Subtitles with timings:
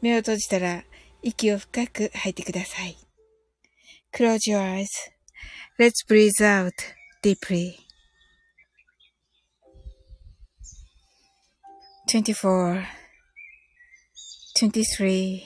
[0.00, 0.84] 目を閉じたら
[1.22, 2.96] 息を深く吐いてください。
[4.12, 4.60] Close your
[5.78, 6.72] eyes.Let's breathe out
[7.22, 7.88] deeply.
[12.08, 12.86] 24
[14.56, 15.42] 23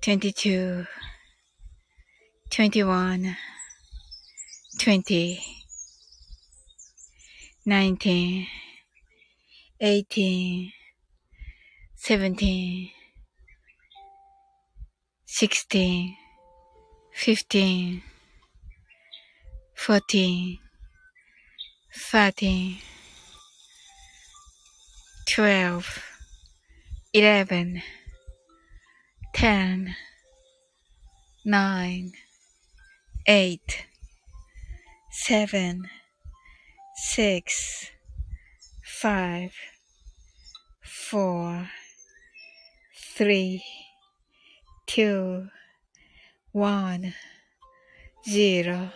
[0.00, 0.84] 22
[2.50, 3.36] 21
[4.78, 5.38] 20
[7.64, 8.46] 19
[9.80, 10.83] 18
[12.06, 12.90] seventeen,
[15.24, 16.14] sixteen,
[17.14, 18.02] fifteen,
[19.74, 20.58] fourteen,
[21.96, 22.76] thirteen,
[25.26, 26.04] twelve,
[27.14, 27.80] eleven,
[29.32, 29.96] ten,
[31.42, 32.12] nine,
[33.26, 33.86] eight,
[35.10, 35.88] seven,
[37.14, 37.90] six,
[38.84, 39.54] five,
[40.82, 41.70] four,
[43.16, 43.60] three,
[44.86, 45.46] two,
[46.52, 47.12] one,
[48.26, 48.90] zero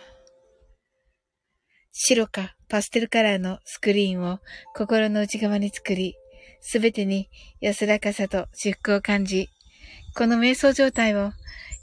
[1.91, 4.39] 白かパステルカラーのスクリーンを
[4.75, 6.15] 心の内側に作り、
[6.61, 7.29] すべてに
[7.61, 9.49] 安らかさと至福を感じ、
[10.15, 11.31] この瞑想状態を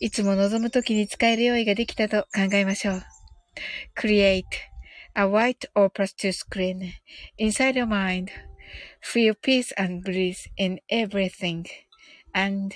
[0.01, 3.03] いつも望むときに使える用意ができたと考えましょう。
[3.99, 4.45] Create
[5.15, 6.93] a white or pastel screen
[7.39, 11.65] inside your mind.Feel peace and bliss in everything.
[12.36, 12.74] and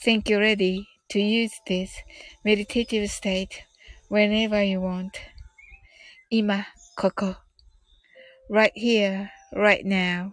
[0.00, 1.90] think you're ready to use this
[2.44, 3.64] meditative state
[4.08, 5.12] whenever you want.
[6.30, 6.66] 今、
[6.96, 7.36] ここ。
[8.50, 10.32] right here, right now.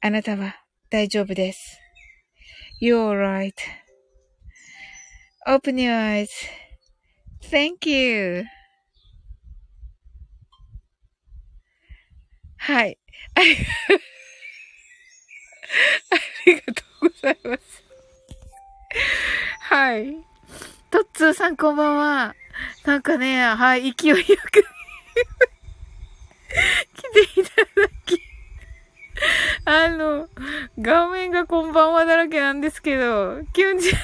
[0.00, 0.56] あなたは
[0.90, 1.78] 大丈夫です。
[2.80, 3.54] You're right.
[5.46, 6.28] Open your eyes.
[7.50, 8.44] Thank you.
[12.58, 12.98] はい。
[13.34, 13.40] あ
[16.46, 16.89] りがとう。
[17.01, 17.83] ございます。
[19.61, 20.15] はい。
[20.91, 22.35] トッツーさんこんばんは。
[22.85, 24.27] なんかね、はい、勢いよく来
[27.13, 27.51] ていた
[27.81, 28.21] だき。
[29.65, 30.27] あの、
[30.79, 33.99] 画面がこんばんはだらけなんですけど、キュンちゃん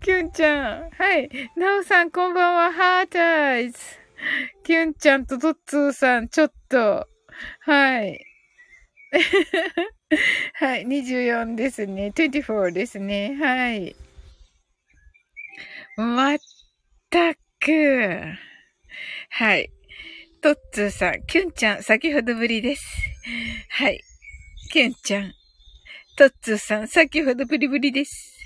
[0.00, 0.90] キュンちゃん。
[0.90, 1.28] はい。
[1.56, 2.72] ナオさんこんばんは。
[2.72, 3.78] ハータイズ。
[4.64, 7.06] キュンちゃんとトッツーさん、ちょっと。
[7.60, 8.24] はい。
[10.54, 12.12] はい、24ですね。
[12.14, 13.36] 24ですね。
[13.36, 13.96] はい。
[15.96, 16.38] まっ
[17.10, 17.40] たく。
[19.30, 19.70] はい。
[20.40, 22.84] トッツーさん、キュンちゃん、先ほどぶりです。
[23.68, 24.00] はい。
[24.72, 25.32] キュンちゃん。
[26.16, 28.38] トッツーさん、先ほどぶりぶりです。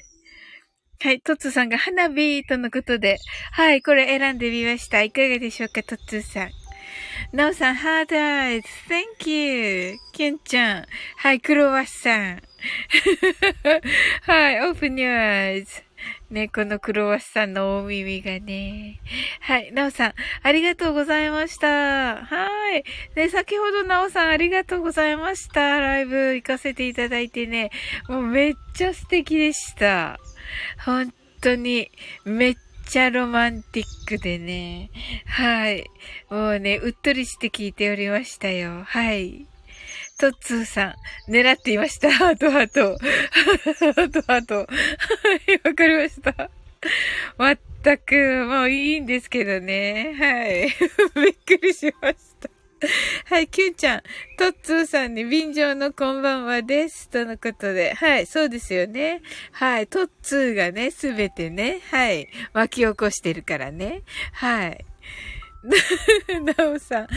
[1.00, 3.18] はい、トッツーさんが花火とのことで、
[3.52, 5.02] はい、これ選んでみました。
[5.02, 6.63] いかがでしょうか、トッツーさん。
[7.32, 8.68] なおさん、ハードアイズ。
[8.88, 9.96] Thank you.
[10.12, 10.86] キュンちゃん。
[11.16, 12.42] はい、クロワッサン。
[14.22, 15.82] はい、オープニューアイズ。
[16.30, 19.00] ね、このクロワッサンの大耳がね。
[19.40, 22.16] はい、なおさん、ありがとうございました。
[22.24, 22.84] はい。
[23.14, 25.80] ね、先ほどなおさんありがとうございました。
[25.80, 27.70] ライブ行かせていただいてね。
[28.08, 30.18] もうめっちゃ素敵でした。
[30.84, 31.90] 本当に、
[32.24, 34.90] めっちゃロマンティックでね。
[35.26, 35.90] はい。
[36.30, 38.84] もうね、うっとりして聞いておりましたよ。
[38.84, 39.46] はい。
[40.18, 40.94] トッツーさ
[41.28, 42.12] ん、狙っていました。
[42.12, 42.98] ハートハート。
[42.98, 44.54] ハートハート。
[44.58, 44.66] はい、
[45.64, 46.50] わかりました。
[47.36, 50.14] まったく、もういいんですけどね。
[50.18, 50.68] はい。
[51.20, 52.48] びっくりしました。
[53.26, 54.02] はい、キュンちゃん、
[54.38, 57.08] トッツーさんに便乗のこんばんはです。
[57.08, 57.94] とのことで。
[57.94, 59.22] はい、そうですよね。
[59.52, 64.02] はい、トッツーがね、すべてね、はい、巻き起こしてるからね。
[64.32, 64.84] はい。
[66.56, 67.08] なおさん。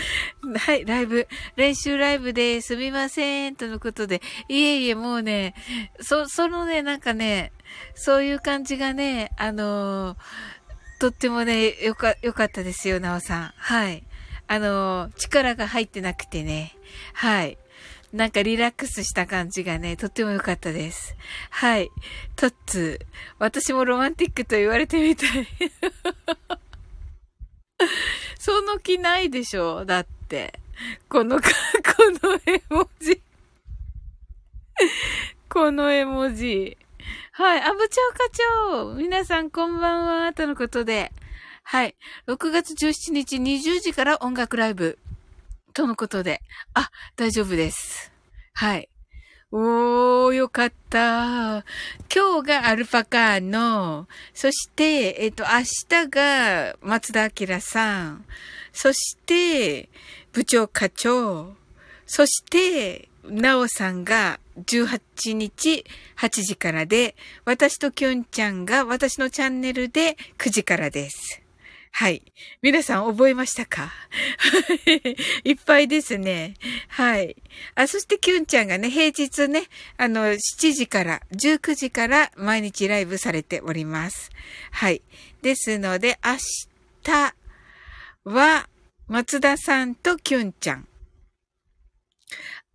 [0.57, 1.27] はい、ライブ、
[1.57, 3.55] 練習ライブですみません。
[3.55, 4.21] とのことで。
[4.47, 5.53] いえいえ、もうね、
[5.99, 7.51] そ、そのね、なんかね、
[7.93, 10.17] そういう感じがね、あのー、
[10.99, 13.53] とってもね、よか、よかったですよ、なおさん。
[13.57, 14.03] はい。
[14.47, 16.75] あの、力が入ってなくてね。
[17.13, 17.57] はい。
[18.13, 21.13] なんかリラックスした感じがね、とっても良かったです。
[21.49, 21.91] はい。
[22.35, 23.05] トッツ。
[23.39, 25.47] 私もロマンティックと言われてみたい。
[28.39, 29.83] その気ないでしょ？
[29.85, 30.57] だって。
[31.09, 31.49] このか、
[31.97, 33.21] この絵文字。
[35.49, 36.77] この絵文字。
[37.33, 37.61] はい。
[37.61, 38.29] あ、部長課
[38.71, 41.11] 長皆さんこんばんはとのことで。
[41.69, 41.95] はい。
[42.27, 44.99] 6月17日20時から音楽ライブ。
[45.73, 46.41] とのことで。
[46.73, 48.13] あ、大丈夫です。
[48.53, 48.87] はい。
[49.51, 51.65] おー、よかった。
[52.09, 54.07] 今日がアルパカーノ。
[54.33, 58.23] そして、えっ、と、明日が松田明さん。
[58.71, 59.89] そして、
[60.31, 61.53] 部長課長。
[62.05, 65.83] そして、なおさんが18日
[66.15, 71.41] 8時からで、私ときょんちゃんが私のチャンネルで9時からです。
[71.99, 72.21] はい。
[72.61, 73.91] 皆さん覚えましたか？
[75.43, 76.53] いっぱいですね。
[76.89, 77.35] はい。
[77.73, 79.63] あ、そしてキュンちゃんがね、平日ね、
[79.97, 84.29] あの、7時から、19時から毎日ライブされております。
[84.69, 85.01] はい。
[85.41, 86.37] ですので、明
[87.03, 87.35] 日
[88.25, 88.69] は、
[89.07, 90.87] 松田さんとキュンちゃん。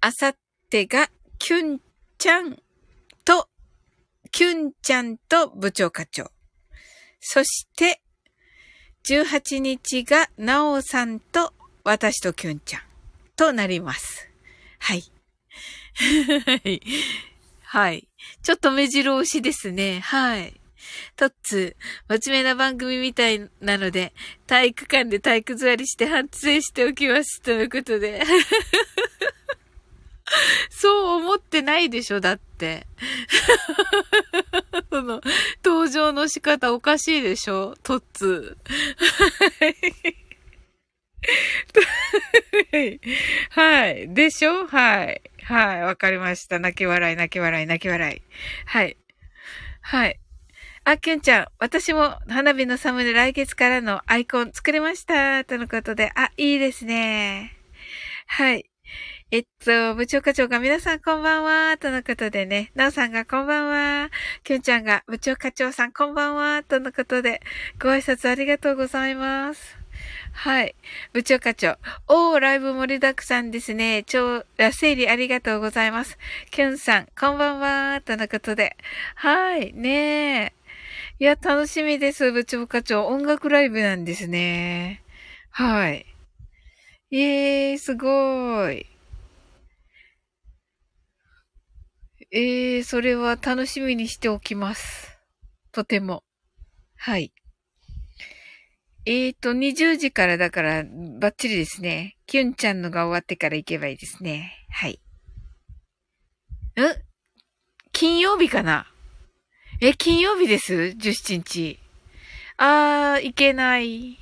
[0.00, 0.36] あさっ
[0.68, 1.80] てが、キュン
[2.18, 2.60] ちゃん
[3.24, 3.48] と、
[4.32, 6.32] キュンちゃんと部長課長。
[7.20, 8.01] そして、
[9.04, 11.52] 18日がなおさんと
[11.84, 12.82] 私ときゅんちゃん
[13.36, 14.28] となります。
[14.78, 15.04] はい。
[15.94, 16.80] はい。
[17.62, 18.08] はい。
[18.42, 20.00] ちょっと目白押しですね。
[20.00, 20.60] はい。
[21.16, 24.12] トッツー、真面目な番組みたいなので、
[24.46, 27.40] 体育館で体育座りして反省しておきます。
[27.42, 28.22] ということで。
[30.70, 32.86] そう思ってないでしょ、だって。
[34.90, 35.20] その、
[35.64, 38.56] 登場の仕方おかしいでしょ、トッツ。
[43.50, 44.12] はい。
[44.12, 44.66] でしょ？
[44.66, 45.22] はい。
[45.44, 45.82] はい。
[45.82, 46.58] わかりました。
[46.58, 48.22] 泣き笑い、泣き笑い、泣き笑い。
[48.66, 48.96] はい。
[49.82, 50.18] はい。
[50.84, 55.44] あ、きゅんちゃん、私も花火のサムネ来月からのアイコン作れました。
[55.44, 57.56] とのことで、あ、いいですね。
[58.26, 58.71] はい。
[59.32, 64.10] えっと、部長課長が皆さんこんばんは、とのことでね、なおさんがこんばんは、
[64.44, 67.40] きゅんちゃんが部長課長さんこんばんは、とのことで、
[67.80, 69.78] ご挨拶ありがとうございます。
[70.32, 70.74] はい。
[71.14, 71.78] 部長課長。
[72.08, 74.04] おー、ライブ盛りだくさんですね。
[74.06, 76.18] 超、整理ありがとうございます。
[76.50, 78.76] きゅんさん、こんばんは、とのことで。
[79.14, 79.72] はい。
[79.72, 80.52] ねえ。
[81.20, 83.06] いや、楽しみです、部長課長。
[83.06, 85.02] 音楽ライブなんですね。
[85.48, 86.04] はい。
[87.10, 88.91] イエー、すごーい。
[92.34, 95.18] ええー、それは楽しみにしておきます。
[95.70, 96.24] とても。
[96.96, 97.34] はい。
[99.04, 102.16] えーと、20時からだから、バッチリですね。
[102.26, 104.66] キュンちゃんのが終わってから行けばいいですね。
[104.70, 105.00] はい。
[106.80, 106.82] ん
[107.92, 108.86] 金曜日かな？
[109.82, 111.78] え、金曜日です ?17 日。
[112.56, 114.18] あー、行けない。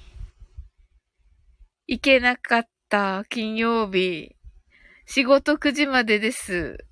[1.87, 3.25] 行けなかった。
[3.29, 4.35] 金曜日。
[5.07, 6.85] 仕事9時までです。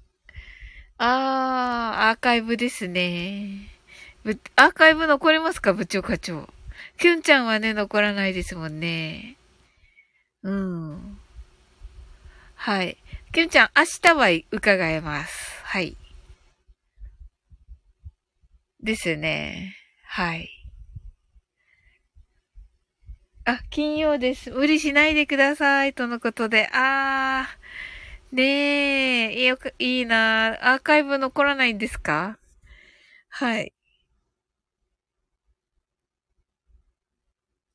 [0.99, 3.71] あー、アーカイブですね。
[4.57, 5.73] アーカイブ残りますか？
[5.73, 6.49] 部長課長。
[6.99, 9.37] キュンちゃんはね、残らないですもんね。
[10.43, 11.19] うん。
[12.57, 12.99] はい。
[13.33, 15.61] キュンちゃん、明日は伺えます。
[15.62, 15.97] はい。
[18.83, 19.76] ですね。
[20.05, 20.50] はい。
[23.45, 24.50] あ、金曜です。
[24.50, 25.95] 無理しないでください。
[25.95, 26.69] とのことで。
[26.73, 27.59] あー。
[28.33, 32.39] ねえ、よく、いいなアーカイブ残らないんですか？
[33.31, 33.73] はい。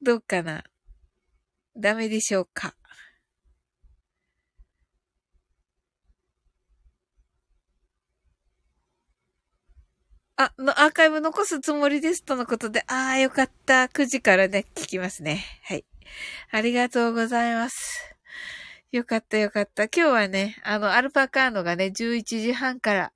[0.01, 0.63] どうかな？
[1.75, 2.75] ダメでしょうか？
[10.37, 13.87] あ、の、アーカイブ残すつもりですとのことで、ああ、よかった。
[13.87, 15.45] 9時からね、聞きますね。
[15.63, 15.85] はい。
[16.51, 18.12] ありがとうございます。
[18.93, 19.85] よかったよかった。
[19.85, 23.11] 今日はね、あの、アルパカーノがね、11時半から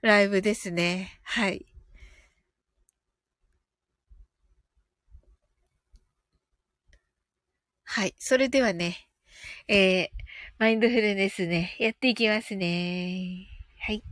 [0.00, 1.18] ライブですね。
[1.24, 1.66] はい。
[7.82, 8.14] はい。
[8.20, 9.08] それではね、
[9.66, 10.08] えー、
[10.60, 13.48] マインドフルネスね、やっていきますね。
[13.80, 14.04] はい。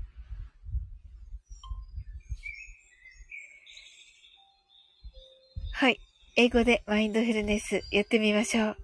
[5.75, 6.00] はい。
[6.35, 8.83] 英語でマインドフルネスやってみましょう。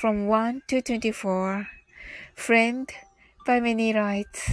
[0.00, 1.66] from 1 to 24
[2.34, 2.88] framed
[3.46, 4.48] by many lights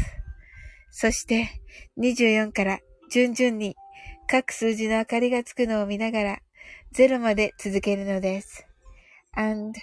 [0.92, 1.62] そして
[1.98, 3.76] 24から順々に
[4.28, 6.40] 各数字の明かりがつくのを見ながら
[6.94, 8.66] 0まで続けるのです。
[9.38, 9.80] and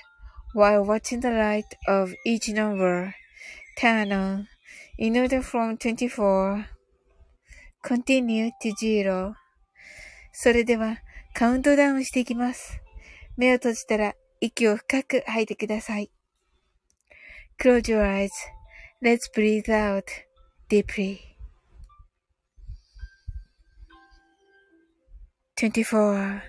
[0.54, 3.14] while watching the light of each number
[3.78, 4.46] turn on
[4.98, 6.66] in order from 24
[7.82, 9.34] continue to zero
[10.32, 10.98] それでは
[11.32, 12.80] カウントダウンしていきます。
[13.38, 16.11] 目を閉じたら息を深く吐いてください。
[17.59, 20.05] Close your eyes.Let's breathe out
[20.69, 21.29] deeply.
[25.59, 26.41] 24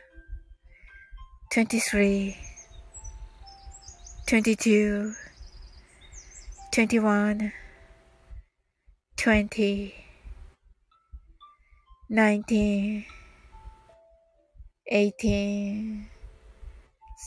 [1.51, 2.37] 23
[4.29, 5.13] 22
[6.71, 7.53] 21
[9.17, 9.93] 20
[12.09, 13.05] 19
[14.87, 16.14] 18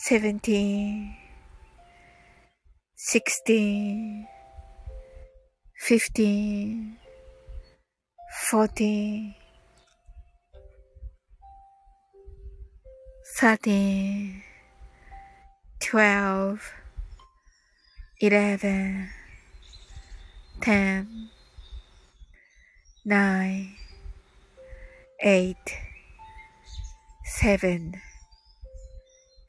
[0.08, 1.14] 17
[2.96, 4.26] 16
[5.76, 6.96] 15
[8.50, 9.34] 14
[13.36, 14.42] 13
[15.78, 16.58] 12
[18.22, 19.08] 11
[20.62, 21.06] 10
[23.04, 23.76] 9
[25.22, 25.56] 8
[27.26, 28.07] 7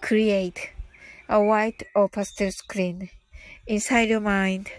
[0.00, 0.70] Create
[1.28, 3.10] a white or pastel screen
[3.66, 4.70] inside your mind.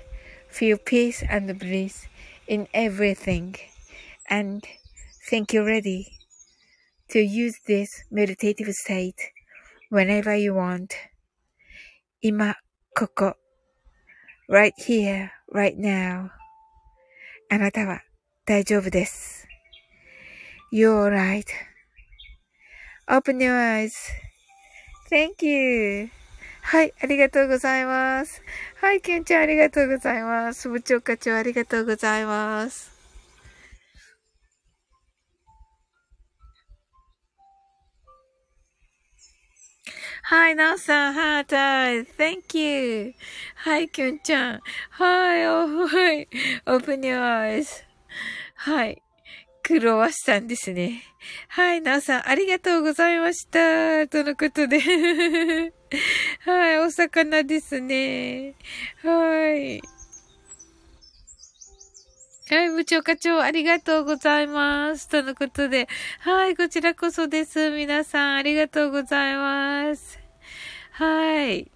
[0.49, 2.07] Feel peace and bliss
[2.47, 3.55] in everything
[4.29, 4.63] and
[5.29, 6.13] think you're ready
[7.09, 9.31] to use this meditative state
[9.89, 10.93] whenever you want.
[12.21, 12.55] 今、
[12.95, 13.37] ここ。
[14.49, 16.31] right here, right now.
[17.49, 18.01] あなたは
[18.45, 19.47] 大丈夫です。
[20.71, 21.45] You're right.
[23.09, 23.93] Open your eyes.
[25.12, 26.08] Thank you.
[26.62, 28.40] はい、ありがとうございます。
[28.80, 30.70] はい、きゅんちゃんありがとうございます。
[30.70, 32.90] 部長課長ありがとうございます。
[40.22, 43.12] はい、なおさん、ハートアイ Thank you.
[43.56, 44.60] はい、きゅんちゃん。
[44.92, 46.26] はい、お、はい。
[46.64, 47.84] Open your eyes.
[48.54, 49.02] はい。
[49.62, 51.02] クロワッサンですね。
[51.48, 54.08] はい、なおさん、ありがとうございました。
[54.08, 54.80] とのことで。
[56.44, 58.54] はい、お魚ですね。
[59.02, 59.80] はい。
[62.50, 65.08] はい、部長課長、ありがとうございます。
[65.08, 65.88] とのことで。
[66.20, 67.70] はい、こちらこそです。
[67.70, 70.18] 皆さん、ありがとうございます。
[70.90, 71.70] はい。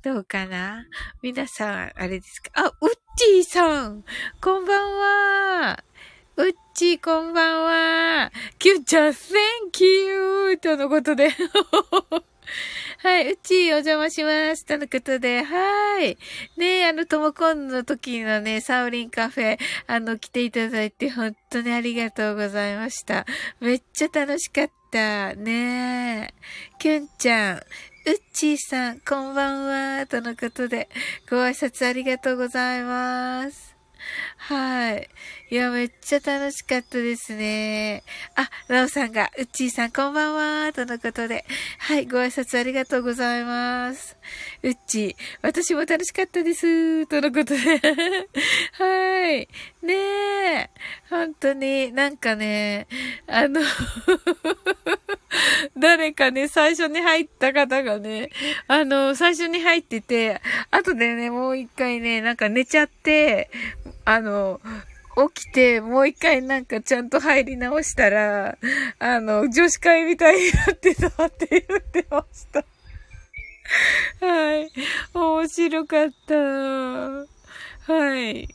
[0.00, 0.86] どうかな？
[1.22, 2.50] 皆さん、あれですか？
[2.54, 4.04] あ、ウッチーさん
[4.40, 5.84] こんばんは
[6.38, 8.32] うっちーこんばんは。
[8.60, 10.56] キュンちゃん、thank you!
[10.58, 11.30] とのことで。
[13.02, 14.64] はい、うちお邪魔します。
[14.64, 16.16] とのことで、はい。
[16.56, 23.26] ねあの、ともこんの時のね、サウリンカフェ、あの、来ていただいて、本当にありがとうございました。
[23.58, 25.34] めっちゃ楽しかった。
[25.34, 26.34] ね
[26.78, 27.64] キュンちゃん、うっ
[28.32, 30.06] ちーさん、こんばんは。
[30.06, 30.88] とのことで、
[31.28, 33.77] ご挨拶ありがとうございます。
[34.48, 35.06] はい。
[35.50, 38.02] いや、めっちゃ楽しかったですね。
[38.34, 41.44] あ、ラオさんが、うっちーさんこんばんは、とのことで。
[41.80, 44.16] はい、ご挨拶ありがとうございます。
[44.62, 47.60] うっちー、私も楽しかったです、とのことで。
[48.72, 49.48] はい。
[49.82, 50.70] ねえ、
[51.10, 52.86] 本当になんかね、
[53.26, 53.60] あの
[55.76, 58.30] 誰かね、最初に入った方がね、
[58.66, 60.40] あの、最初に入ってて、
[60.70, 63.50] 後でね、もう一回ね、なんか寝ちゃって、
[64.10, 64.58] あの、
[65.34, 68.56] 起きて、もう一回なんかちゃんと入り直したら、
[68.98, 72.64] あの、女子会みたいになってたって言ってました。
[74.26, 74.70] はい。
[75.12, 76.34] 面白かった。
[77.92, 78.48] はい。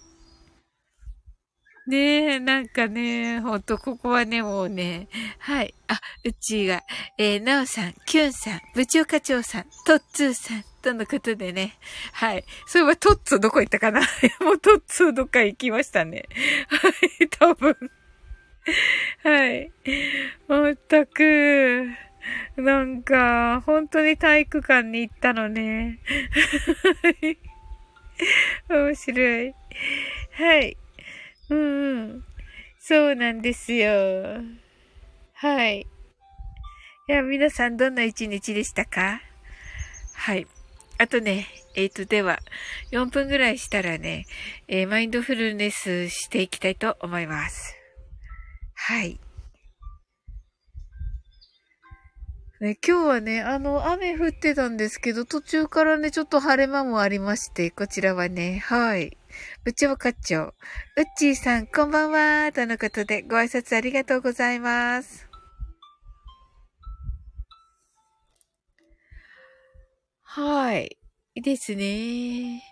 [1.85, 5.09] ねえ、なんかね、ほんと、ここはね、もうね、
[5.39, 5.73] はい。
[5.89, 6.81] あ、うちが、
[7.17, 11.73] えー、なおさん、きゅんさん、部長課長さん、とっつーさん、とのことでね。
[12.13, 12.45] はい。
[12.67, 13.99] そういえば、トッツーどこ行ったかな？
[14.39, 16.29] もうトッツーどっか行きましたね。
[16.69, 17.75] はい、多分。
[19.23, 19.71] はい。
[20.47, 21.85] まったく、
[22.55, 25.99] なんか、本当に体育館に行ったのね。
[28.69, 29.53] 面白い。
[30.31, 30.77] はい。
[31.53, 32.25] うんうん。
[32.79, 34.41] そうなんですよ。
[35.33, 35.81] はい。
[35.81, 39.21] いや、皆さんどんな一日でしたか？
[40.15, 40.47] はい。
[40.97, 42.39] あとね、えっ、ー、と、では、
[42.91, 44.25] 4分ぐらいしたらね、
[44.67, 47.75] えー、マインドフルネスしていきたいと思います。
[48.75, 49.19] はい。
[52.61, 59.17] ね、今日はね、あの、雨降ってたんですけど、途中からね、ちょっと晴れ間もありまして、こちらはね、はい。
[59.63, 60.53] 部長課長、
[60.95, 65.29] うっちーさん、こんばんは、とのことで、ご挨拶ありがとうございます。
[70.21, 70.97] はい。
[71.35, 72.63] いいですね。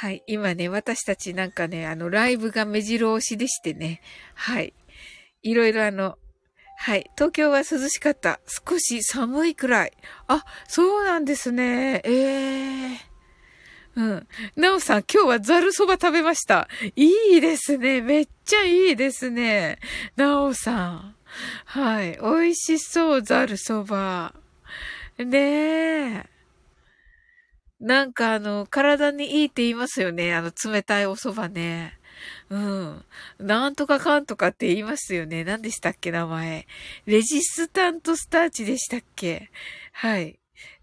[0.00, 0.22] はい。
[0.26, 4.00] 今ね、私たちなんかね、あの、ライブが目白押しでしてね。
[4.34, 4.74] はい。
[5.42, 6.18] いろいろあの、
[6.80, 7.10] はい。
[7.16, 8.38] 東京は涼しかった。
[8.46, 9.92] 少し寒いくらい。
[10.28, 12.00] あ、そうなんですね。
[12.04, 12.12] え
[12.84, 13.08] えー
[13.96, 14.28] うん。
[14.54, 16.68] なおさん、今日はザルそば食べました。
[16.94, 18.00] いいですね。
[18.00, 19.80] めっちゃいいですね。
[20.14, 21.16] なおさん。
[21.64, 22.16] はい。
[22.22, 24.34] 美味しそう、ザルそば。
[25.18, 26.26] ねえ。
[27.80, 30.32] なんかあの、体にいいって言いますよね。
[30.32, 31.97] あの、冷たいお蕎麦ね。
[32.50, 33.04] うん。
[33.38, 35.44] なんとかかんとかって言いますよね。
[35.44, 36.66] 何でしたっけ、名前。
[37.06, 39.50] レジスタントスターチでしたっけ？
[39.92, 40.38] はい。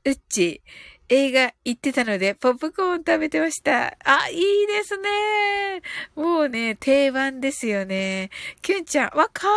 [0.05, 0.61] うっち。
[1.07, 3.95] 映画行ってたので、ポップコーン食べてました。
[4.03, 5.81] あ、いいですね。
[6.15, 8.31] もうね、定番ですよね。
[8.63, 9.53] キュンちゃん、わ、かわ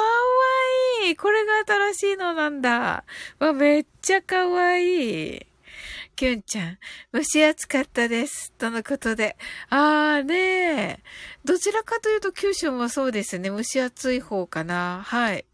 [1.07, 1.17] いい。
[1.17, 3.05] これが新しいのなんだ。
[3.39, 5.47] わ、めっちゃかわいい。
[6.19, 6.79] キュンちゃん、
[7.15, 8.53] 蒸し暑かったです。
[8.59, 9.37] とのことで。
[9.71, 11.01] あーね
[11.45, 13.51] どちらかというと九州もそうですね。
[13.51, 15.01] 蒸し暑い方かな。
[15.05, 15.47] はい。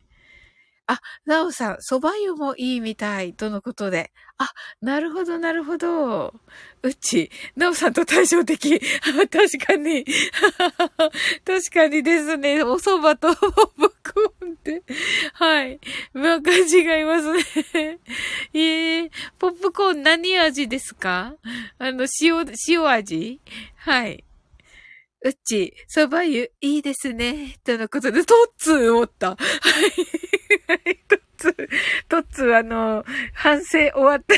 [0.86, 4.10] あ、なおさん、蕎麦湯もいいみたい、とのことで。
[4.38, 6.32] あ、なるほど、なるほど。
[6.84, 8.78] うち、なおさんと対照的。
[9.32, 10.04] 確かに。
[11.42, 12.62] 確かにですね。
[12.62, 14.82] お蕎麦とポップコーンって。
[15.32, 15.80] はい。
[16.12, 17.32] なんか違います
[17.72, 17.98] ね。
[18.52, 21.34] えー、ポップコーン何味ですか？
[21.78, 23.40] あの、塩、塩味？
[23.76, 24.22] はい。
[25.22, 27.56] うち、蕎麦湯、いいですね。
[27.64, 29.30] とのことで、トッツー思った。
[29.30, 29.36] は
[30.84, 30.98] い。
[31.08, 31.68] トッツー、
[32.10, 34.34] トッツー、あの、反省終わった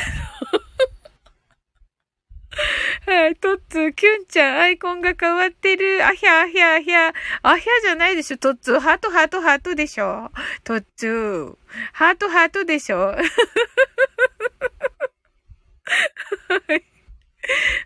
[3.06, 6.04] はい、トッツー、キュンちゃん、アイコンが変わってる。
[6.04, 7.12] あひゃ、あひゃ、あひゃ。
[7.42, 8.80] あひゃじゃないでしょ、トッツー。
[8.80, 10.30] ハート、ハート、ハートでしょ。
[10.64, 11.56] トッツー。
[11.92, 12.98] ハート、ハートでしょ。
[13.08, 13.20] はい。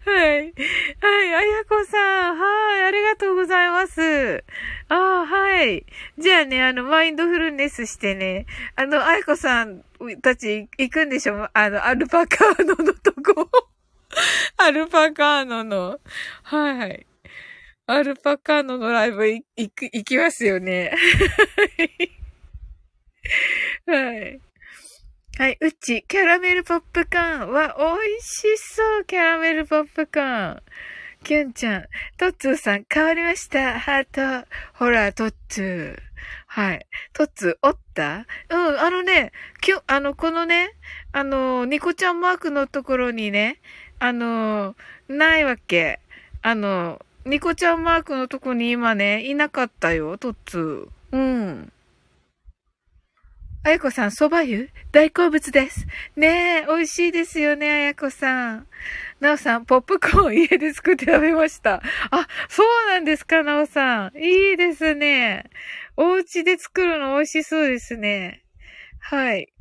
[0.06, 0.26] はい。
[0.26, 1.34] はい。
[1.34, 2.36] あやこさん。
[2.38, 2.82] はい。
[2.84, 4.44] ありがとうございます。
[4.88, 5.84] ああ、はい。
[6.18, 9.82] じゃあね、あの、マインドフルネスしてね、あの、あやこさん
[10.22, 13.70] たち行くんでしょあの、アルパカーノのとこ。
[14.58, 16.00] アルパカーノの。
[16.42, 17.06] はい。
[17.86, 19.44] アルパカーノのライブ行
[19.74, 20.94] く、行きますよね。
[23.86, 24.40] はい。
[25.38, 27.84] はい、うち、キャラメルポップカーンは美
[28.16, 30.62] 味しそう、キャラメルポップカーン。
[31.22, 31.84] キュンちゃん、
[32.16, 33.78] トッツーさん、変わりました。
[33.78, 34.48] ハート。
[34.74, 35.98] ほら、トッツー。
[36.46, 36.86] はい。
[37.12, 38.26] トッツー、おった？
[38.48, 40.70] うん、あのね、きゅ、あの、このね、
[41.12, 43.60] あの、ニコちゃんマークのところにね、
[44.00, 44.76] あの、
[45.08, 46.00] ないわけ。
[46.40, 50.88] あの、ニコちゃんマークのとこに今ね、いなかったよ、トッツ。
[51.12, 51.70] うん。
[53.62, 54.70] あやこさん、蕎麦湯？
[54.90, 55.86] 大好物です。
[56.16, 58.66] ねえ、美味しいですよね、あやこさん。
[59.20, 61.82] なおさん、ポップコーン 家で作って食べました。
[62.10, 64.16] あ、そうなんですか、なおさん。
[64.16, 65.44] いいですね。
[65.98, 68.44] お家で作るの美味しそうですね。
[68.98, 69.52] はい。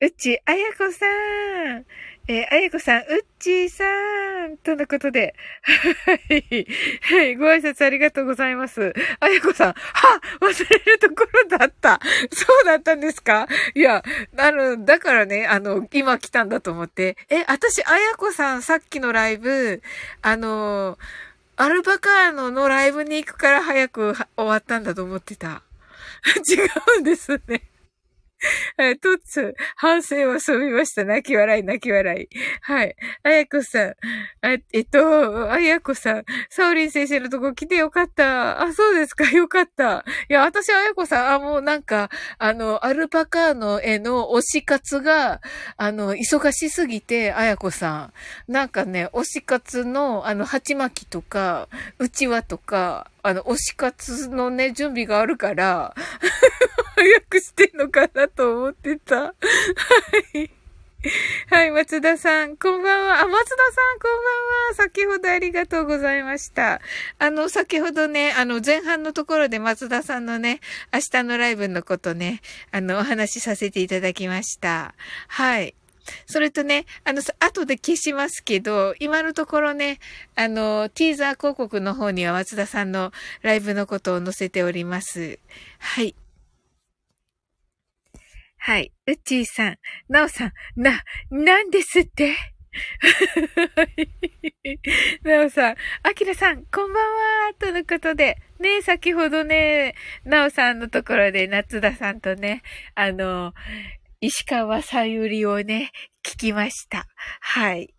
[0.00, 1.04] うち、あやこさ
[1.80, 1.84] ん。
[2.30, 3.04] えー、あやこさん、うっ
[3.38, 6.66] ちーさーん、とのことで、はい、
[7.00, 8.92] はい、ご挨拶ありがとうございます。
[9.18, 11.98] あやこさん、は忘れるところだった。
[12.30, 13.48] そうだったんですか？
[13.74, 14.04] いや、
[14.36, 19.80] あの、だからね、あの、今来たんだと思って、え、私、あやこさん、さっきのライブ、
[20.20, 20.98] あの、
[21.56, 25.62] アルバカーノのライブに行くから早く終わったんだと思ってた。
[26.46, 27.62] 違うんですね。
[28.76, 31.04] はい、トッツ、反省は済みました。
[31.04, 32.28] 泣き笑い、泣き笑い。
[32.62, 32.96] はい。
[33.24, 33.94] あやこさん、
[34.72, 38.62] えっと、あやこさん、サオリン先生のとこ来てよかった。
[38.62, 40.04] あ、そうですか、 よかった。
[40.28, 45.40] いや、私、あやこさん、あ、もうなんか、あの、アルパカーノへの推し活が、
[45.76, 48.12] あの、忙しすぎて、あやこさ
[48.48, 55.94] ん、なんかね、推し活の、あの、鉢巻きとか、うちわとか、あの、推し活のね、準備があるから、
[56.98, 59.16] 早くしてんのかなと思ってた。
[59.16, 59.32] は
[60.34, 60.50] い。
[61.48, 63.20] はい、松田さん、こんばんは。
[63.20, 64.30] あ、松田さん、こんば
[64.64, 64.74] んは。
[64.74, 66.80] 先ほどありがとうございました。
[67.20, 70.58] あの、先ほどね、あの、前半のところで松田さんのね、
[70.92, 72.40] 明日のライブのことね、
[72.72, 74.92] あの、お話しさせていただきました。
[75.28, 75.76] はい。
[76.26, 80.00] それとね、あの、後で消しますけど、今のところね、
[80.34, 85.38] あの、ティーザー広告の方には松田さんのライブのことを載せております。
[85.78, 86.16] はい。
[88.68, 88.92] はい。
[89.06, 89.78] うちーさん、
[90.10, 92.36] なおさん、な、なんですって？
[95.24, 102.60] なおさん、あきらさん、こんばんはとのことで、ね、先ほどね、なおさんのところで夏田さんとね、
[102.94, 103.54] あの、
[104.20, 105.90] 石川さゆりをね、
[106.22, 107.06] 聞きました。
[107.40, 107.94] はい。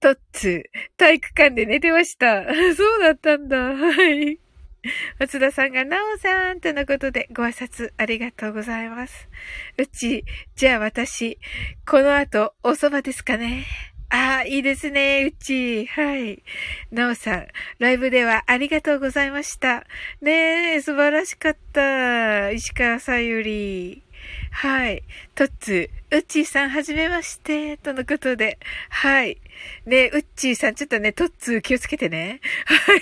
[0.00, 0.62] トッツ、
[0.96, 2.44] 体育館で寝てました。
[2.74, 3.58] そうだったんだ。
[3.58, 4.40] はい。
[5.18, 9.28] 松田さんが、なおさんとのことでご挨拶ありがとうございます。
[9.76, 10.24] うち、
[10.56, 11.38] じゃあ私、
[11.86, 13.66] この後、お蕎麦ですかね。
[14.08, 15.86] ああ、いいですね、うち。
[15.86, 16.42] はい。
[16.90, 17.46] なおさん、
[17.78, 19.84] ライブではありがとうございました。
[20.20, 22.50] ねえ、素晴らしかった。
[22.50, 24.02] 石川さゆり。
[24.50, 25.04] はい。
[25.34, 28.58] トッツー、ウッチーさんはじめまして、とのことで。
[28.88, 29.38] はい。
[29.86, 32.40] ねウッチーさん、ちょっとね、トッツー気をつけてね。
[32.64, 33.00] はい。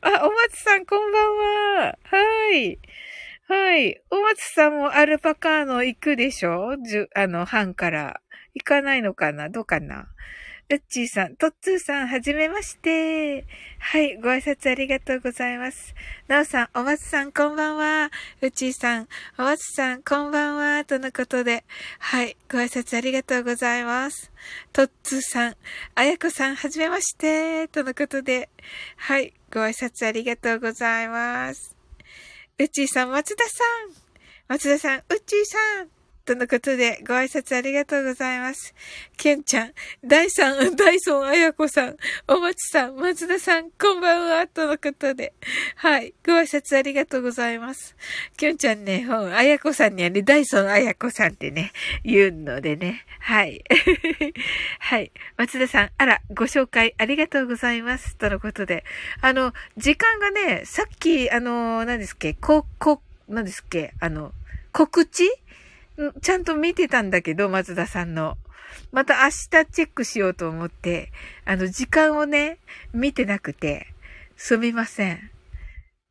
[0.00, 1.36] あ、お松さん、こんばん
[1.86, 1.98] は。
[2.02, 2.78] はい。
[3.46, 4.00] はい。
[4.10, 6.76] お松さんもアルパカーノ行くでしょ？
[6.84, 8.20] じゅ、あの、班から。
[8.54, 9.50] 行かないのかな？
[9.50, 10.08] どうかな？
[10.70, 13.44] うっちーさん、とっつーさん、はじめまして。
[13.78, 15.94] はい、ご挨拶ありがとうございます。
[16.26, 18.10] なおさん、お松さん、こんばんは。
[18.40, 20.84] うっちーさん、お松さん、こんばんは。
[20.86, 21.64] とのことで、
[21.98, 24.32] はい、ご挨拶ありがとうございます。
[24.72, 25.56] とっつーさん、
[25.96, 27.68] あやこさん、はじめまして。
[27.68, 28.48] とのことで、
[28.96, 31.76] はい、ご挨拶ありがとうございます。
[32.58, 34.04] うっちーさん、松田さん。
[34.48, 36.03] 松田さん、うっちーさん。
[36.24, 38.74] とのことで、ご挨拶ありがとうございます。
[39.18, 45.34] ケンちゃん、ダイさん、ダイソン、あやこさん、おまちさん、松田さん、こんばんは、とのことで。
[45.76, 47.94] はい、ご挨拶ありがとうございます。
[48.38, 51.72] ケンちゃんね、ほん、あやこさんにはね、ダイソン、あやこさんってね、
[52.04, 53.04] 言うのでね。
[53.20, 53.62] はい。
[54.80, 55.12] はい。
[55.36, 58.16] 松田さん、あら、ご紹介ありがとうございます。
[58.16, 58.84] とのことで。
[59.20, 64.32] あの、時間がね、さっき、あの、何ですっけ、こ、こ、何ですっけ、あの、
[64.74, 65.30] 告知
[66.22, 68.36] ちゃんと見てたんだけど、松田さんの。
[68.90, 71.12] また明日チェックしようと思って、
[71.44, 72.58] あの、時間をね、
[72.92, 73.86] 見てなくて、
[74.36, 75.30] すみません。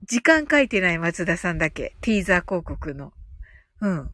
[0.06, 1.96] 時間書いてない松田さんだけ。
[2.02, 3.14] ティーザー広告の。
[3.82, 4.12] うん。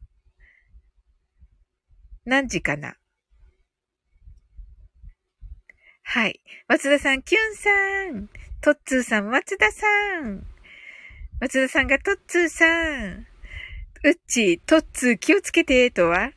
[2.25, 2.95] 何時かな
[6.03, 6.41] はい。
[6.67, 8.29] 松田さん、キュンさん。
[8.62, 9.88] トッツーさん、松田さ
[10.21, 10.45] ん。
[11.39, 13.29] 松田さんがトッツーさん。
[14.04, 16.32] うっち、とっつ、気をつけて、とは？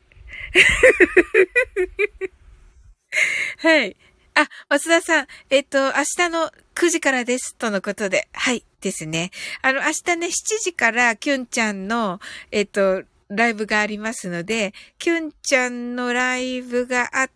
[3.59, 3.95] はい。
[4.35, 8.27] あ、松田さん、えっと、明日の9時からです、とのことで。
[8.33, 9.31] はい、ですね。
[9.61, 12.19] あの、明日ね、7時からキュンちゃんの、
[12.51, 17.29] えっと、ライブがありますので、キュンちゃんのライブがあっ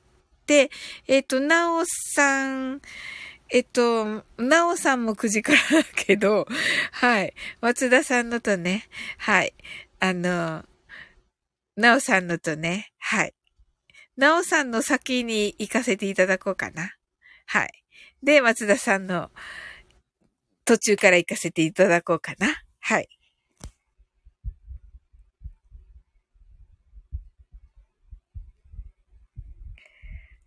[0.46, 0.70] て、
[1.08, 2.82] えっと、なおさん、
[3.50, 6.48] えっと、なおさんも9時からだけど、
[6.92, 7.34] はい。
[7.62, 9.54] 松田さんのとね、はい。
[10.00, 10.64] あの、
[11.76, 13.34] なおさんのとね、はい。
[14.16, 16.92] なおさんの先に行かせていただこうかな。
[17.46, 17.72] はい。
[18.24, 19.32] で、松田さんの
[20.66, 22.48] 途中から行かせていただこうかな。
[22.80, 23.10] はい。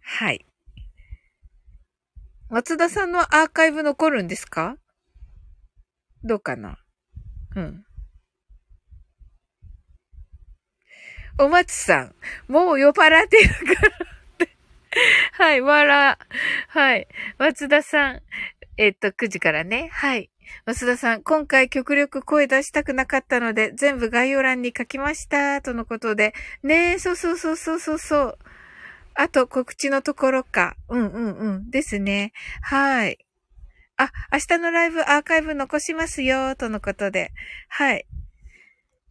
[0.02, 0.44] はい。
[2.48, 4.76] 松田さんのアーカイブ残るんですか？
[6.24, 6.78] どうかな？
[7.54, 7.84] うん。
[11.40, 12.14] お松さん、
[12.48, 13.90] もう酔っ払ってるから
[15.32, 16.18] はい、わら。
[16.68, 17.08] はい。
[17.38, 18.22] 松田さん。
[18.76, 19.88] えっと、9時からね。
[19.90, 20.28] はい。
[20.66, 25.62] 松田さん、今回極力声出したくなかったので、全部概要欄に書きました。
[25.62, 26.34] とのことで。
[26.62, 28.38] ねえ、そうそうそうそうそうそう。
[29.14, 30.76] あと、告知のところか。
[30.90, 31.70] うんうんうん。
[31.70, 32.32] ですね。
[32.60, 33.18] はい。
[33.96, 36.54] あ、明日のライブアーカイブ残しますよ。
[36.56, 37.32] とのことで。
[37.68, 38.04] はい。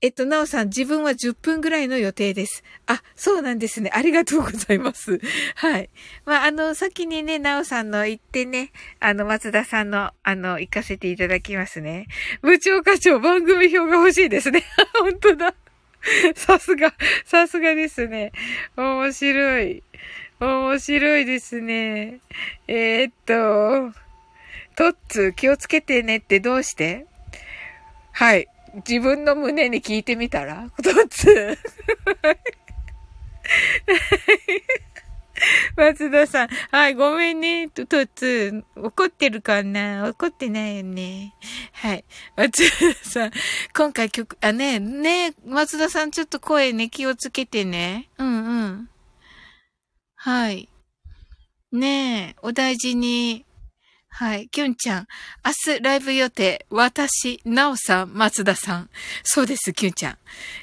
[0.02, 2.64] えっと、なおさん、自分は10分ぐらいの予定です。
[2.88, 3.92] あ、そうなんですね。
[3.94, 5.20] ありがとうございます。
[5.56, 5.90] はい。
[6.26, 12.08] まあ、あの、先にね、なおさんの行ってね、あの、松田さんの、あの、行かせていただきますね。
[12.42, 14.64] 部長課長、番組表が欲しいですね。
[15.00, 15.54] 本当だ。
[16.36, 16.94] さすが、
[17.26, 18.32] さすがですね。
[18.78, 19.84] 面白い。
[20.40, 22.20] 面白いですね。
[22.68, 23.94] えー、っと、
[24.78, 27.06] トッツ、気をつけてねってどうして？
[28.14, 28.48] はい。
[28.88, 30.70] 自分の胸に聞いてみたら？
[30.84, 31.58] トッツ。
[35.78, 36.50] 松田さん。
[36.72, 37.70] はい、ごめんね。
[37.70, 38.64] トッツ。
[38.76, 40.10] 怒ってるかな？
[40.10, 41.34] 怒ってないよね。
[41.72, 42.04] はい。
[42.36, 43.32] 松田さん。
[43.74, 48.10] 今回曲、あ、ね、ね、松田さんちょっと声ね、気をつけてね。
[48.18, 48.90] うんうん。
[50.16, 50.68] はい。
[51.72, 53.46] ねえ、お大事に。
[54.10, 54.50] はい。
[54.50, 55.08] きゅんちゃん。
[55.46, 56.66] 明日ライブ予定。
[56.70, 58.90] 私、なおさん、松田さん。
[59.24, 60.18] そうです、きゅんちゃん。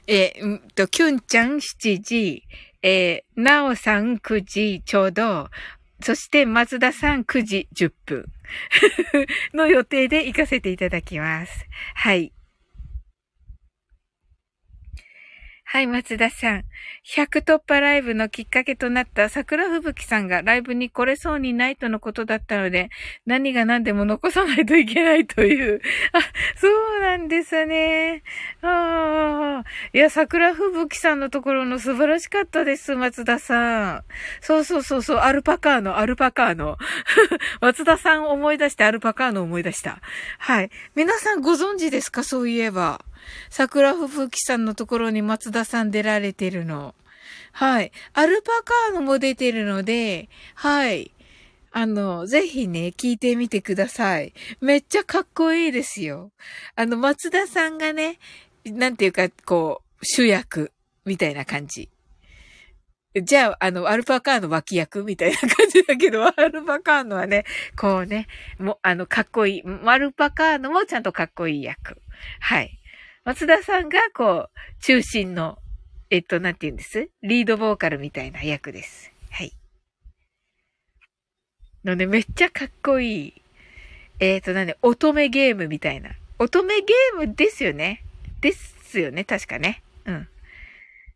[0.07, 2.43] えー、んと、きゅんちゃん7時。
[2.83, 5.49] えー、なおさん9時ちょうど。
[6.03, 8.27] そして、松田さん9時10分。
[9.55, 11.67] の予定で行かせていただきます。
[11.95, 12.33] はい。
[15.69, 16.65] はい、松田さん。
[17.05, 22.89] 100突破ライブのきっかけとなった桜吹雪さんがライブに来れそうにないとのことだったので、
[23.27, 25.81] 何が何でも残さないといけないという。
[26.13, 26.21] あ、
[26.57, 28.23] そうなんですね。
[28.63, 29.69] ああ。
[29.93, 34.05] いや、桜吹雪さんのところの素晴らしかったです、松田さん。
[34.41, 36.79] そうそうそうそう、アルパカーノ、アルパカーノ。
[37.61, 39.99] 松田さん思い出してアルパカーノ思い出した。
[40.39, 40.71] はい。
[40.95, 42.23] 皆さんご存知ですか？
[42.23, 43.05] そういえば。
[43.51, 46.95] 桜吹雪さんのところに松田さん出られてるの。
[47.53, 47.93] はい。
[48.13, 51.13] アルパカーノも出てるので、はい。
[51.73, 54.33] あの、ぜひね、聞いてみてください。
[54.61, 56.33] めっちゃかっこいいですよ。
[56.75, 58.19] あの、松田さんがね、
[58.65, 60.73] なんていうか、こう、主役、
[61.05, 61.89] みたいな感じ。
[63.23, 67.45] じゃあ、あの、アルパカーノ脇役みたいな感じだけど、アルパカーノはね、
[67.79, 68.27] こうね、
[68.59, 69.63] もう、あの、かっこいい。
[69.87, 72.03] アルパカーノもちゃんとかっこいい役。
[72.41, 72.79] はい。
[73.27, 75.59] 松田さんが、こう、中心の、
[76.11, 77.11] えっと、なんて言うんです？
[77.25, 79.11] リードボーカルみたいな役です。
[79.31, 79.53] はい。
[81.85, 83.43] ので、めっちゃかっこいい。
[84.21, 86.11] えっ、ー、と、なんで、乙女ゲームみたいな。
[86.39, 88.05] 乙女ゲームですよね。
[88.41, 89.83] ですよね、確かね。
[90.05, 90.29] うん。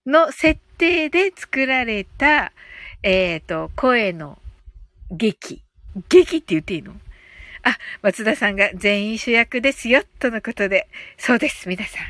[0.04, 2.52] の設定で作られた、
[3.04, 4.36] えっ、ー、と、声の
[5.12, 5.62] 劇。
[6.08, 6.92] 劇って言っていいの？
[7.62, 10.88] あ、松田さんが全員主役ですよ、とのことで。
[11.18, 12.06] そうです、皆さん。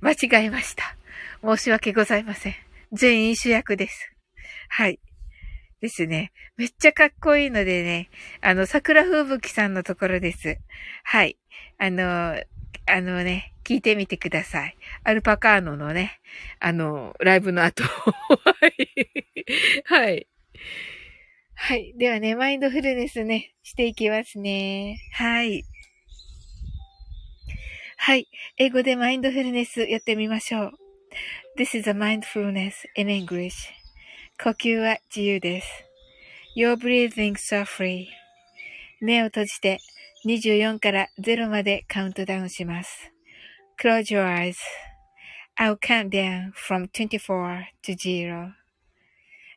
[0.00, 0.96] 間違えました。
[1.42, 2.54] 申し訳ございません。
[2.92, 4.12] 全員主役です。
[4.68, 5.00] はい。
[5.80, 6.32] ですね。
[6.56, 10.58] めっちゃかっこいいのでね、あの、桜風吹さんのところです。
[11.04, 11.36] はい。
[11.78, 12.36] あの、
[12.86, 14.76] あのね、聞いてみてください。
[15.04, 16.20] アルパカーノのね、
[16.60, 17.82] あの、ライブの後。
[17.84, 17.90] は
[18.78, 18.88] い。
[19.84, 20.26] はい。
[21.64, 21.94] はい。
[21.96, 24.98] ではね、マインドフルネスね、していきますね。
[25.12, 25.62] はい。
[27.96, 28.26] はい。
[28.56, 30.72] 英語でマインドフルネスやってみましょう。
[31.56, 33.52] This is a mindfulness in English.
[34.42, 35.68] 呼吸は自由です。
[36.56, 38.06] Your breathing so free.
[39.00, 39.78] 目を閉じて
[40.26, 43.12] 24から0までカウントダウンします。
[43.80, 44.56] Close your eyes.
[45.56, 48.61] I'll count down from 24 to 0.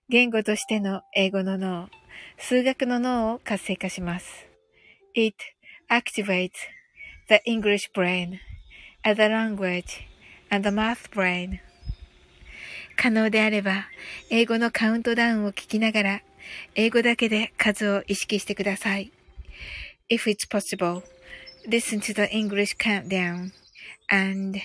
[0.09, 1.89] 言語としての英語の脳、
[2.37, 4.47] 数学の脳を活性化します。
[5.15, 5.35] It
[5.89, 6.51] activates
[7.27, 8.39] the English brain
[9.03, 10.03] as a language
[10.49, 11.59] and the math brain.
[12.95, 13.87] 可能であれば、
[14.29, 16.21] 英語のカウントダウンを聞きながら、
[16.75, 19.11] 英語だけで数を意識してください。
[20.09, 21.03] if it's possible,
[21.67, 23.53] listen to the English countdown
[24.09, 24.61] and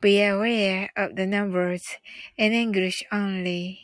[0.00, 1.84] be aware of the numbers
[2.36, 3.83] in English only.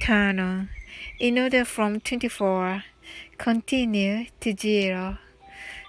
[0.00, 0.68] turn on
[1.18, 2.82] in order from 24
[3.38, 5.18] continue to zero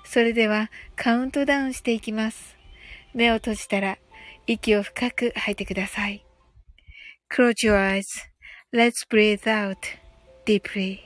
[0.06, 2.56] それではカウントダウンしていきます。
[3.14, 3.98] 目を閉じたら
[4.48, 6.24] 息を深く吐いてください。
[7.34, 9.78] Close your eyes.Let's breathe out
[10.46, 11.00] deeply.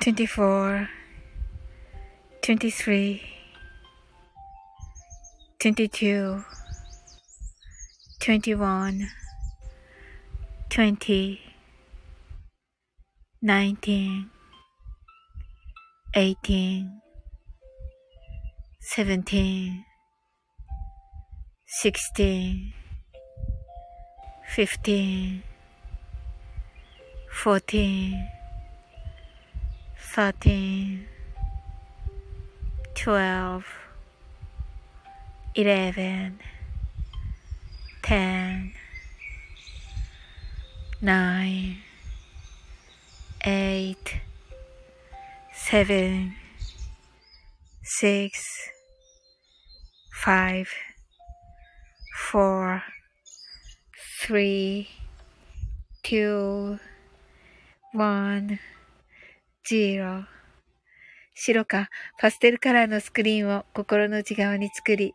[0.00, 0.88] 24
[2.42, 3.20] 23
[5.60, 6.44] 22
[8.20, 9.08] 21
[10.70, 11.40] 20
[13.40, 14.30] 19
[16.14, 17.00] 18
[18.80, 19.84] 17
[21.66, 22.72] 16
[24.48, 25.42] 15
[27.30, 28.28] 14
[29.96, 31.06] 13
[32.94, 33.64] 12
[35.54, 36.57] 11
[38.08, 38.72] ten,
[41.02, 41.76] nine,
[43.44, 44.22] eight,
[45.52, 46.34] seven,
[47.82, 48.32] six,
[50.24, 50.70] five,
[52.32, 52.82] four,
[54.22, 54.88] three,
[56.02, 56.78] two,
[57.92, 58.58] one,
[59.68, 60.24] zero.
[61.34, 65.14] 白かパステルカラーのスクリーンを心の内側に作り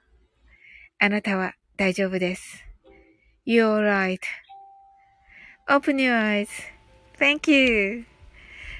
[1.03, 2.63] あなたは大丈夫です。
[3.47, 3.83] You're
[5.67, 6.13] right.Open your
[7.17, 8.05] eyes.Thank you.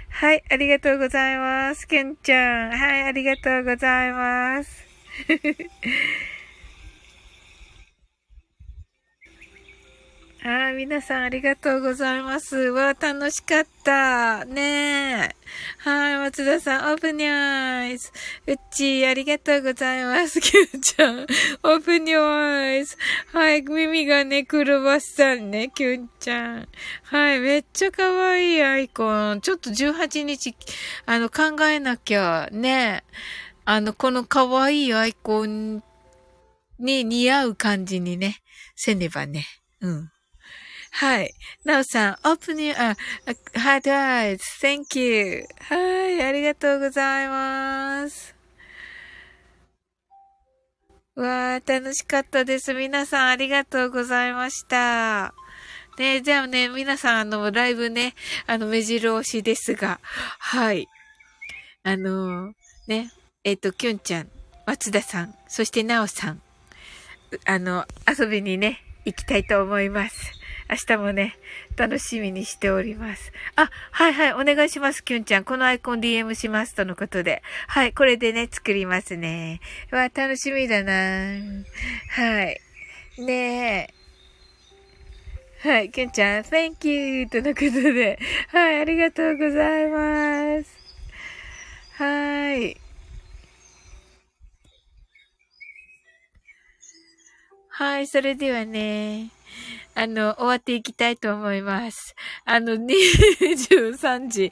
[0.07, 1.87] はい、ありがとうございます。
[1.87, 2.77] けんちゃん。
[2.77, 4.85] はい、ありがとうございます。
[10.43, 12.55] はい、皆さんありがとうございます。
[12.55, 14.45] わあ、楽しかった。
[14.45, 15.40] ねえ。
[15.79, 18.11] はい、松田さん、オープニャーイズ。
[18.47, 20.39] うっちー、ありがとうございます。
[20.39, 22.97] きゅうちゃん、オープニャーイズ。
[23.33, 26.67] はい、耳がね、くるばしさんね、きゅうちゃん。
[27.03, 29.41] はい、めっちゃ可愛いアイコン。
[29.41, 30.55] ちょっと18日、
[31.05, 33.03] あの、考えなきゃ、ね。
[33.65, 35.83] あの、この可愛いアイコン
[36.79, 38.41] に似合う感じにね、
[38.75, 39.45] せねばね。
[39.81, 40.10] うん。
[40.93, 41.33] はい。
[41.63, 42.95] なおさん、オープニング、あ、
[43.59, 45.45] ハードアイズ、thank you.
[45.61, 48.35] はい、ありがとうございます。
[51.15, 52.73] わー、楽しかったです。
[52.73, 55.33] 皆さんありがとうございました。
[55.97, 58.13] ね、じゃあね、皆さんあの、ライブね、
[58.45, 59.99] あの、目白押しですが、
[60.39, 60.87] はい。
[61.83, 62.53] あの
[62.87, 63.11] ね、
[63.43, 64.29] えっ、ー、と、きゅんちゃん、
[64.65, 66.41] 松田さん、そしてなおさん、
[67.45, 70.40] あの、遊びにね、行きたいと思います。
[70.71, 71.37] 明日もね、
[71.75, 73.33] 楽しみにしております。
[73.57, 75.43] あ、はいはい、お願いします、きゅんちゃん。
[75.43, 77.43] このアイコン DM します、とのことで。
[77.67, 79.59] はい、これでね、作りますね。
[79.91, 82.61] わ、楽しみだなはい。
[83.17, 83.93] ね
[85.63, 85.69] え。
[85.69, 87.27] はい、きゅんちゃん、thank you!
[87.27, 88.17] とのことで。
[88.47, 90.77] はい、ありがとうございます。
[91.97, 92.77] はい。
[97.67, 99.31] はい、それではね。
[99.95, 102.15] あの、終わっていきたいと思います。
[102.45, 104.51] あの、23時、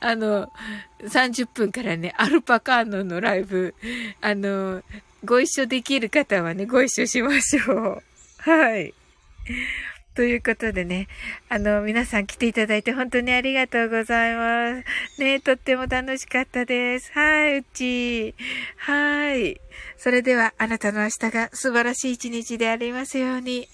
[0.00, 0.50] あの、
[1.02, 3.74] 30分からね、アルパカーノのライブ、
[4.20, 4.82] あの、
[5.24, 8.02] ご一緒できる方はね、ご一緒しましょう。
[8.50, 8.92] はい。
[10.14, 11.08] ということでね、
[11.48, 14.82] あの、皆さん来ていただいて本当にありがとうございま
[15.16, 15.20] す。
[15.20, 17.10] ね、とっても楽しかったです。
[17.14, 18.34] はい、うち。
[18.76, 19.58] はい。
[19.96, 23.68] それでは、あなたの明日が素晴らしい一日でありますように。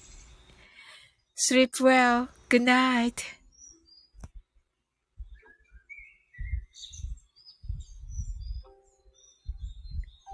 [1.40, 2.30] Sleep well.
[2.48, 3.37] Good night.